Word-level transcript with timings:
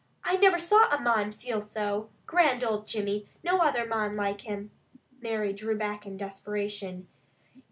I 0.23 0.35
never 0.37 0.57
saw 0.57 0.89
a 0.91 0.99
mon 0.99 1.31
feel 1.31 1.61
so. 1.61 2.09
Grand 2.25 2.63
old 2.63 2.87
Jimmy! 2.87 3.29
No 3.43 3.59
other 3.59 3.85
mon 3.85 4.15
like 4.15 4.41
him!" 4.41 4.71
Mary 5.21 5.53
drew 5.53 5.77
back 5.77 6.07
in 6.07 6.17
desperation. 6.17 7.07